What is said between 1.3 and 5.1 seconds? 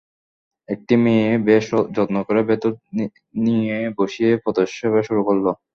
বেশ যত্ন করে ভেতরে নিয়ে বসিয়ে পদসেবা